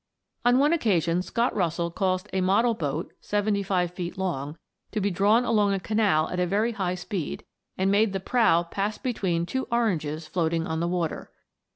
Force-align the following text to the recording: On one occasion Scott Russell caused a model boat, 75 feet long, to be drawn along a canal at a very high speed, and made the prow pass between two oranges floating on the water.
On 0.43 0.57
one 0.57 0.73
occasion 0.73 1.21
Scott 1.21 1.55
Russell 1.55 1.91
caused 1.91 2.27
a 2.33 2.41
model 2.41 2.73
boat, 2.73 3.13
75 3.21 3.91
feet 3.91 4.17
long, 4.17 4.57
to 4.91 4.99
be 4.99 5.11
drawn 5.11 5.45
along 5.45 5.73
a 5.75 5.79
canal 5.79 6.27
at 6.29 6.39
a 6.39 6.47
very 6.47 6.71
high 6.71 6.95
speed, 6.95 7.45
and 7.77 7.91
made 7.91 8.11
the 8.11 8.19
prow 8.19 8.63
pass 8.63 8.97
between 8.97 9.45
two 9.45 9.67
oranges 9.71 10.25
floating 10.25 10.65
on 10.65 10.79
the 10.79 10.87
water. 10.87 11.31